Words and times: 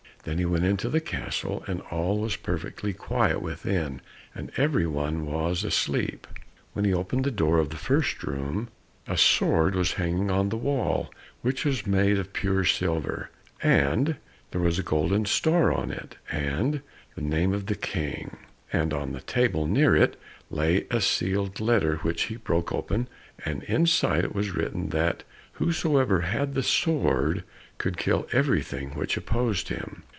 Then 0.23 0.37
he 0.37 0.45
went 0.45 0.65
into 0.65 0.87
the 0.87 1.01
castle, 1.01 1.63
and 1.67 1.81
all 1.89 2.19
was 2.19 2.35
perfectly 2.35 2.93
quiet 2.93 3.41
within, 3.41 4.01
and 4.35 4.51
every 4.55 4.85
one 4.85 5.25
was 5.25 5.63
asleep. 5.63 6.27
When 6.73 6.85
he 6.85 6.93
opened 6.93 7.23
the 7.23 7.31
door 7.31 7.57
of 7.57 7.71
the 7.71 7.75
first 7.75 8.21
room, 8.21 8.67
a 9.07 9.17
sword 9.17 9.73
was 9.73 9.93
hanging 9.93 10.29
on 10.29 10.49
the 10.49 10.57
wall 10.57 11.11
which 11.41 11.65
was 11.65 11.87
made 11.87 12.19
of 12.19 12.33
pure 12.33 12.63
silver, 12.65 13.31
and 13.63 14.17
there 14.51 14.61
was 14.61 14.77
a 14.77 14.83
golden 14.83 15.25
star 15.25 15.73
on 15.73 15.89
it, 15.89 16.17
and 16.29 16.81
the 17.15 17.21
name 17.23 17.51
of 17.51 17.65
the 17.65 17.73
King, 17.73 18.37
and 18.71 18.93
on 18.93 19.15
a 19.15 19.21
table 19.21 19.65
near 19.65 19.95
it 19.95 20.21
lay 20.51 20.85
a 20.91 21.01
sealed 21.01 21.59
letter 21.59 21.95
which 22.03 22.25
he 22.25 22.35
broke 22.35 22.71
open, 22.71 23.07
and 23.43 23.63
inside 23.63 24.23
it 24.23 24.35
was 24.35 24.51
written 24.51 24.89
that 24.89 25.23
whosoever 25.53 26.21
had 26.21 26.53
the 26.53 26.61
sword 26.61 27.43
could 27.79 27.97
kill 27.97 28.27
everything 28.31 28.91
which 28.91 29.17
opposed 29.17 29.69
him. 29.69 30.03